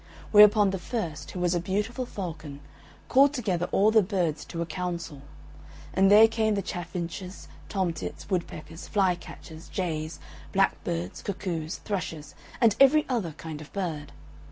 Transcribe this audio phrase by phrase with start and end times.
[0.31, 2.59] Whereupon the first, who was a beautiful Falcon,
[3.07, 5.21] called together all the birds to a council;
[5.93, 10.19] and there came the chaffinches, tomtits, woodpeckers, fly catchers, jays,
[10.53, 14.11] blackbirds, cuckoos, thrushes, and every other kind of bird.